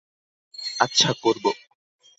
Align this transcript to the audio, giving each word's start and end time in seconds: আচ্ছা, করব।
আচ্ছা, 0.79 1.09
করব। 1.23 1.45